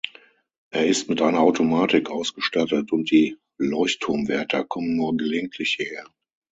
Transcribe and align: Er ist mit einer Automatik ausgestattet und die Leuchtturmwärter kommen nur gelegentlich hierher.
Er 0.71 0.87
ist 0.87 1.09
mit 1.09 1.21
einer 1.21 1.41
Automatik 1.41 2.09
ausgestattet 2.09 2.91
und 2.91 3.11
die 3.11 3.37
Leuchtturmwärter 3.59 4.63
kommen 4.63 4.95
nur 4.95 5.15
gelegentlich 5.15 5.75
hierher. 5.75 6.05